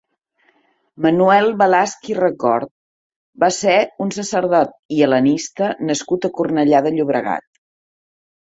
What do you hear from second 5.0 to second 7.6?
hel·lenista nascut a Cornellà de Llobregat.